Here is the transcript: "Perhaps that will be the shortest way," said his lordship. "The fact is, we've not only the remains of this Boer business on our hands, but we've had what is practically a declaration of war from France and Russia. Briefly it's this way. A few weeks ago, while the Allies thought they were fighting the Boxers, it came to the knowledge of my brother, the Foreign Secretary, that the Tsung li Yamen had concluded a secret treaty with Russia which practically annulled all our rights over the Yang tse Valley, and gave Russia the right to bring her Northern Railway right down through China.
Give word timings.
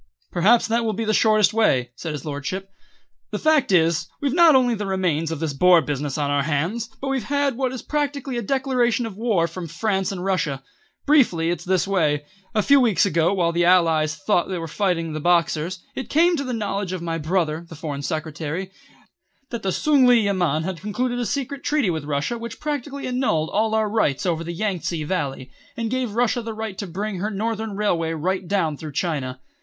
"Perhaps 0.31 0.65
that 0.67 0.83
will 0.83 0.93
be 0.93 1.05
the 1.05 1.13
shortest 1.13 1.53
way," 1.53 1.91
said 1.95 2.13
his 2.13 2.25
lordship. 2.25 2.71
"The 3.29 3.37
fact 3.37 3.71
is, 3.71 4.07
we've 4.19 4.33
not 4.33 4.55
only 4.55 4.73
the 4.73 4.87
remains 4.87 5.29
of 5.31 5.39
this 5.39 5.53
Boer 5.53 5.79
business 5.79 6.17
on 6.17 6.31
our 6.31 6.41
hands, 6.41 6.89
but 6.99 7.09
we've 7.09 7.25
had 7.25 7.55
what 7.55 7.71
is 7.71 7.83
practically 7.83 8.35
a 8.35 8.41
declaration 8.41 9.05
of 9.05 9.15
war 9.15 9.47
from 9.47 9.67
France 9.67 10.11
and 10.11 10.25
Russia. 10.25 10.63
Briefly 11.05 11.51
it's 11.51 11.63
this 11.65 11.87
way. 11.87 12.25
A 12.55 12.63
few 12.63 12.79
weeks 12.79 13.05
ago, 13.05 13.31
while 13.35 13.51
the 13.51 13.63
Allies 13.65 14.15
thought 14.15 14.49
they 14.49 14.57
were 14.57 14.67
fighting 14.67 15.13
the 15.13 15.19
Boxers, 15.19 15.77
it 15.93 16.09
came 16.09 16.35
to 16.35 16.43
the 16.43 16.51
knowledge 16.51 16.93
of 16.93 17.03
my 17.03 17.19
brother, 17.19 17.67
the 17.69 17.75
Foreign 17.75 18.01
Secretary, 18.01 18.71
that 19.51 19.61
the 19.61 19.71
Tsung 19.71 20.07
li 20.07 20.21
Yamen 20.23 20.63
had 20.63 20.81
concluded 20.81 21.19
a 21.19 21.27
secret 21.27 21.63
treaty 21.63 21.91
with 21.91 22.05
Russia 22.05 22.39
which 22.39 22.59
practically 22.59 23.05
annulled 23.05 23.51
all 23.53 23.75
our 23.75 23.87
rights 23.87 24.25
over 24.25 24.43
the 24.43 24.51
Yang 24.51 24.79
tse 24.79 25.03
Valley, 25.03 25.51
and 25.77 25.91
gave 25.91 26.15
Russia 26.15 26.41
the 26.41 26.55
right 26.55 26.79
to 26.79 26.87
bring 26.87 27.19
her 27.19 27.29
Northern 27.29 27.75
Railway 27.75 28.13
right 28.13 28.47
down 28.47 28.77
through 28.77 28.93
China. 28.93 29.39